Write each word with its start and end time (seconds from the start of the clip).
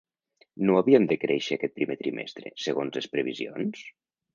No 0.69 0.77
havíem 0.79 1.05
de 1.11 1.19
créixer 1.25 1.59
aquest 1.59 1.77
primer 1.77 2.01
trimestre, 2.03 2.57
segons 2.67 3.01
les 3.01 3.15
previsions? 3.17 3.89